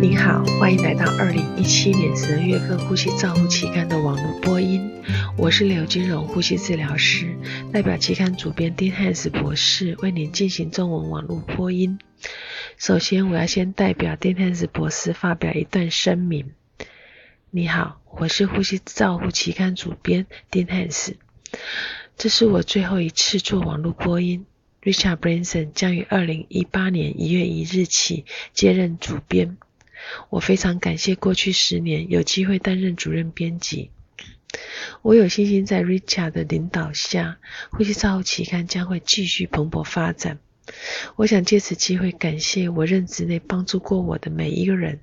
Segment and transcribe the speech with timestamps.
[0.00, 4.90] 您好，欢迎来到二零一七年十二月份《呼吸照护期刊》的网络播音。
[5.36, 7.36] 我是刘金荣，呼吸治疗师，
[7.70, 11.98] 代表期刊主编丁汉斯博士为您进行中文网络播音。
[12.78, 16.52] 首先，我要先代表丁汉斯博士发表一段声明。
[17.50, 21.18] 你好，我是《呼吸照护期刊》主编丁汉斯，
[22.16, 24.46] 这是我最后一次做网络播音。
[24.82, 28.24] Richard Branson 将于二零一八年一月一日起
[28.54, 29.58] 接任主编。
[30.28, 33.90] 我非常感谢过去十年有机会担任主任编辑。
[35.02, 37.38] 我有信心在 Richard 的领导下，
[37.70, 40.38] 呼吸照护期刊将会继续蓬勃发展。
[41.16, 45.00] 我想借此机会感谢我任职内帮助过我的每一个人。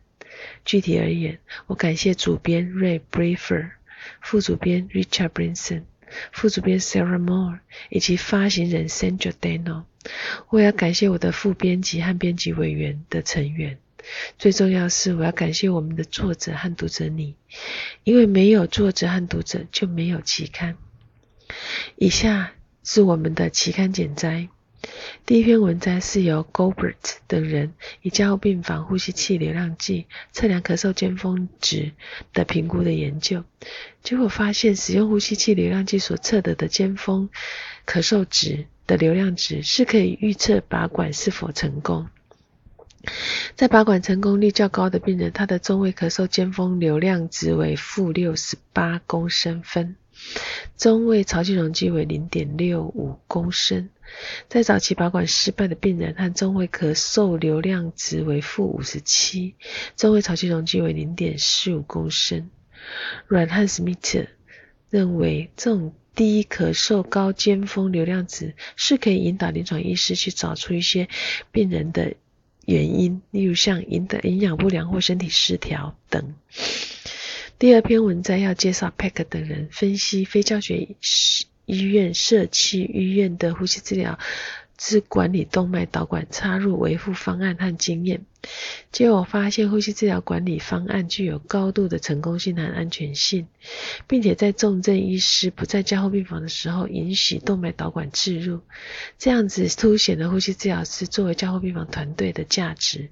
[0.65, 3.71] 具体而言，我感谢主编 Ray Briefer、
[4.21, 5.83] 副主编 Richard Brinson、
[6.31, 7.59] 副主编 Sarah Moore
[7.89, 9.83] 以及发行人 Sandra Dano。
[10.49, 13.79] 我也要感谢我的副编辑和编辑委员的成员。
[14.37, 17.35] 最重要是，我要感谢我们的作者和读者你，
[18.03, 20.77] 因为没有作者和读者就没有期刊。
[21.95, 24.49] 以下是我们的期刊简摘。
[25.25, 26.95] 第一篇文摘是由 Gobert
[27.25, 31.91] 等人以加护病房呼吸器流量计测量咳嗽尖峰值
[32.31, 33.43] 的评估的研究，
[34.03, 37.29] 结果发现使用呼吸器流量计所测得的尖峰
[37.85, 42.07] 咳嗽值的流量值是可以预测拔管是否成功。
[43.55, 49.95] 在拔管成功率较高的病人，他的中位咳嗽尖峰流量值为负六十八公升分，
[50.77, 53.89] 中位潮气容积为零点六五公升。
[54.47, 59.55] 在早期拔管失败的病人，和中位咳嗽流量值为负五十七，
[59.95, 62.49] 中位潮气容积为零点四五公升。
[63.27, 64.27] 阮汉斯密特
[64.89, 71.09] 认为，这种低咳嗽高尖峰流量值是可以引导临床医师去找出一些
[71.51, 72.13] 病人的。
[72.67, 76.35] 原因，例如像营的营养不良或身体失调等。
[77.57, 80.97] 第二篇文章要介绍 Pack 等人分析非教学
[81.65, 84.19] 医院、社区医院的呼吸治疗。
[84.77, 88.25] 自管理动脉导管插入维护方案和经验，
[88.91, 93.47] 结果发现呼吸治疗管理方案具有高度的成功性和安全性，
[94.05, 98.61] 并且在重症医师不在加护病房的时候，允许动脉导管置入，
[99.17, 103.09] 这样子凸显了呼吸治疗师作为加护病房团队的价值，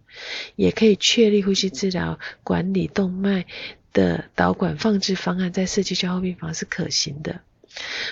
[0.56, 3.48] 也可以确立呼吸治疗管理动脉
[3.92, 7.42] 的导管放置方案在社区加护病房是可行的。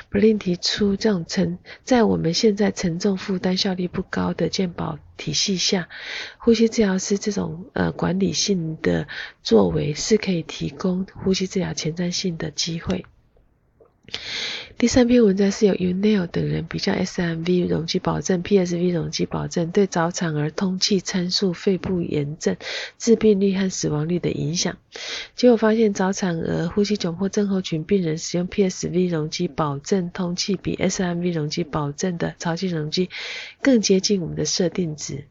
[0.09, 5.89] 布林提出，这种沉在我们现在沉重负担、效率不高的健保体系下，
[6.37, 9.07] 呼吸治疗师这种呃管理性的
[9.41, 13.05] 作为是可以提供呼吸治疗前瞻性的机会。
[14.77, 22.57] 第三篇文章是由 Unell 等人比较 SMV 容积保证、PSV 容积保证对早产儿通气参数、肺部炎症、
[22.97, 24.77] 致病率和死亡率的影响。
[25.35, 33.09] 结果发现，早产儿呼吸窘迫症候群病人使用 PSV 容积保证通气，比 SMV 容积保证的潮气容积
[33.61, 35.25] 更接近我们的设定值。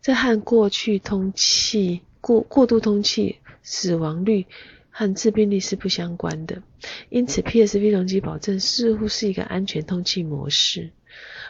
[0.00, 4.46] 这和过去通气过过度通气死亡率。
[4.94, 6.62] 和致病率是不相关的，
[7.08, 10.90] 因此 PSV 容积保证似乎是一个安全通气模式。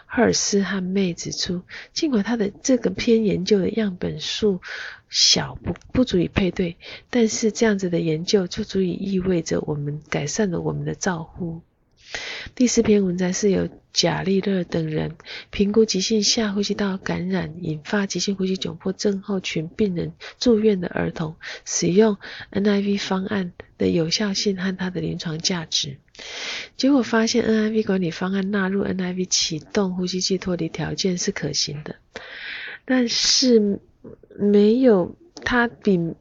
[0.06, 1.62] 赫尔斯和妹指出，
[1.92, 4.60] 尽管他的这个篇研究的样本数
[5.08, 6.76] 小，不不足以配对，
[7.08, 11.62] 但是这样子的研究就足以意味着我们改善了我们的照护。
[12.54, 15.16] 第四篇文章是由贾利勒等人
[15.50, 22.16] 评估急性下呼吸道感染引发急性呼吸窘迫症候群病人住院的儿童使用
[22.50, 25.98] NIV 方案的有效性和它的临床价值。
[26.76, 31.96] 结果发现 NIV 管理方案纳入 NIV 启动呼吸器脱离条件是可行的，
[32.84, 33.80] 但是
[34.38, 36.14] 没有它比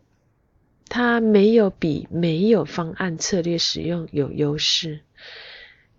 [0.88, 5.02] 它没有比没有方案策略使用有优势。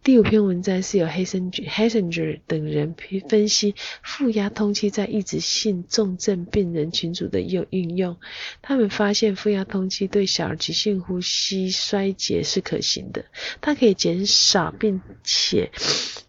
[0.04, 2.96] 第五篇文章是由 Hassinger 等人
[3.28, 8.16] 分析负压通气在抑制性重症病人群组的用运用。
[8.62, 13.27] 他们发现负压通气对小儿急性呼吸衰竭是可行的，
[13.60, 15.71] 它可以减少并且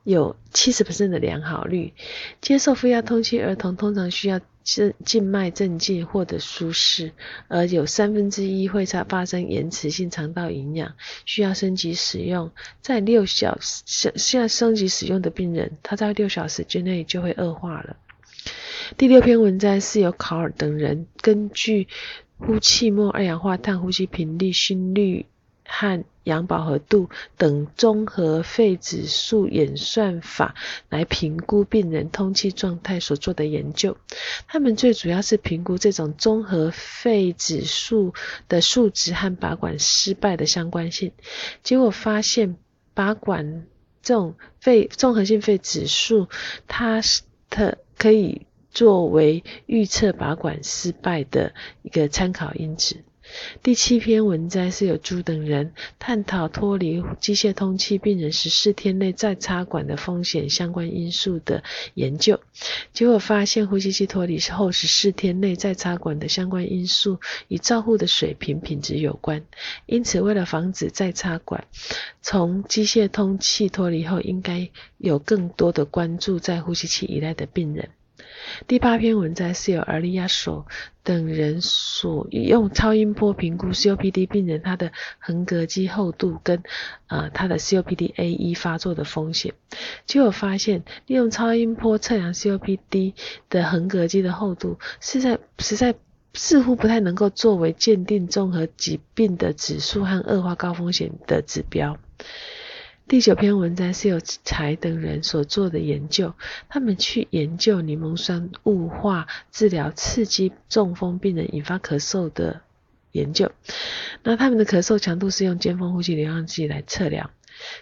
[0.03, 1.93] 有七十的良好率。
[2.41, 4.39] 接受负压通气儿童通常需要。
[4.63, 7.11] 静静脉镇静或者舒适，
[7.47, 10.93] 而有三分之一会才发生延迟性肠道营养，
[11.25, 12.51] 需要升级使用。
[12.81, 17.97] 在六小时现现在升级使用的病人，他在六小时之内就会恶化了。
[18.97, 21.87] 第六篇文章是由考尔等人根据
[22.37, 25.25] 呼气末二氧化碳呼吸频率、心率。
[25.75, 30.53] 和氧饱和度等综合肺指数演算法
[30.87, 33.97] 来评估病人通气状态所做的研究。
[34.47, 38.13] 他们最主要是评估这种综合肺指数
[38.47, 41.11] 的数值和拔管失败的相关性。
[41.63, 42.55] 结果发现，
[42.93, 43.65] 拔管
[44.03, 46.29] 这种肺综合性肺指数，
[46.67, 53.03] 它是它可以作为预测拔管失败的一个参考因子。
[53.61, 61.63] 第七篇文摘是由朱等人探讨脱离机械通气病人十四天内再插管的风险相关因素的
[61.93, 62.39] 研究，
[62.91, 69.43] 结果发现呼吸机脱离后十四天内再插管的相关因素与照护的水平品质有关。
[69.85, 71.65] 因此，为了防止再插管，
[72.21, 77.89] 从机械通气脱离后应该有更多的关注在呼吸器依赖的病人。
[78.67, 80.65] 第八篇文摘是由尔利亚索
[81.03, 86.63] 等人所用超音波评估 COPD 病人他的横膈肌厚度跟
[87.07, 89.53] 呃他的 COPD A 一发作的风险，
[90.05, 93.13] 结果发现利用超音波测量 COPD
[93.49, 95.95] 的横膈肌的厚度，是在实在
[96.33, 101.97] 似乎不太能够作为鉴定综合疾病的指数和恶化高风险的指标。
[103.05, 106.33] 第九篇文章是由柴等人所做的研究，
[106.69, 112.61] 他们去研究柠檬酸雾化治疗刺激中风病人引发咳嗽的
[113.11, 113.51] 研究。
[114.23, 117.29] 那他们的咳嗽强度是用尖峰呼吸流量计来测量，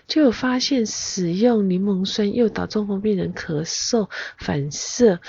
[0.07, 5.21] 就有发现使用柠檬酸诱导中风病人咳嗽反射。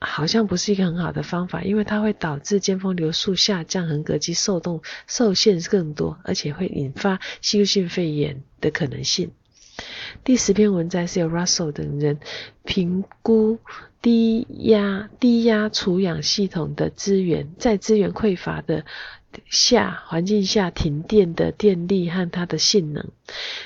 [0.00, 9.32] 好像不是一个很好的方法，因为它会导致尖峰流速下降，横膈肌受动受限更多，而且会引发吸入性肺炎的可能性。
[10.24, 12.18] 第十篇文章是由 Russell 等人
[12.64, 13.58] 评估
[14.02, 18.84] 低压低压储氧系统的资源，在资源匮乏的。
[19.48, 23.06] 下环境下停电的电力和它的性能，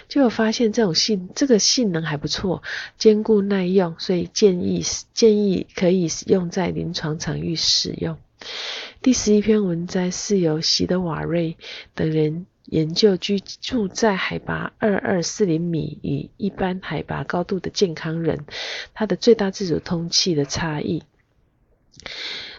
[0.08, 2.62] 就有发现这种性这个性能还不错，
[2.98, 4.82] 坚固耐用，所以建议
[5.12, 8.18] 建议可以用在临床场域使用。
[9.00, 11.56] 第十一篇文摘是由席德瓦瑞
[11.94, 18.46] 等人研究居住在海拔二二四零米与一般海拔高度的健康人，
[18.94, 21.02] 他的最大自主通气的差异，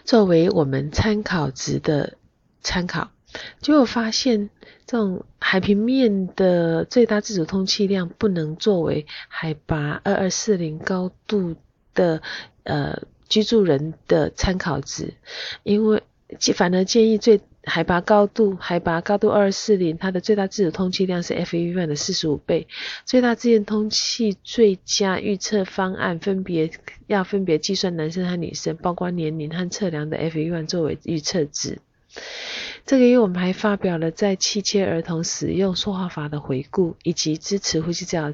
[0.04, 2.18] 作为我们参考值的。
[2.64, 3.12] 参考，
[3.60, 4.50] 结果发现
[4.86, 11.54] 这种海平面的最大自主通气量不能作为海拔二二四零高度
[11.94, 12.22] 的
[12.64, 15.14] 呃居住人的参考值，
[15.62, 16.02] 因为
[16.54, 22.66] 反而建议最海拔高度海拔高度二二四零，它的最大自主通气量是 FEV 的四十五倍，
[23.04, 26.70] 最大自愿通气最佳预测方案分别
[27.06, 31.78] 要分别计算男生和女生，包括年龄和测量的 FEV 作为预测值。
[32.86, 38.32] 这个月我们还发表了在气切儿童使用说话法的回顾，以及支持呼吸治疗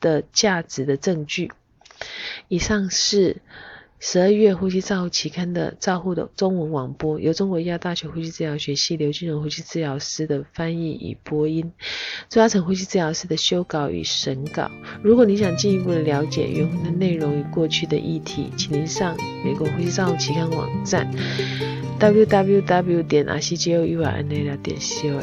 [0.00, 1.50] 的价值的证据。
[2.46, 3.42] 以上是
[3.98, 11.72] 十二月呼吸照护期刊的照护的中文网播，由中国医药大学呼吸治疗学系刘金荣呼吸治疗师的翻译与播音，
[12.28, 14.70] 朱嘉诚呼吸治疗师的修稿与审稿。
[15.02, 21.10] 如果你想进一步的了解原文的内容与过去的议题，请您上美国呼吸照护期刊网站。
[21.98, 25.20] www 点 rcjournal 点 com，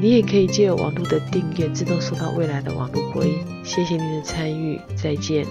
[0.00, 3.38] 你也可以借由网络的订阅，自动收到未来的网络播音。
[3.62, 5.46] 谢谢您的参与，再见。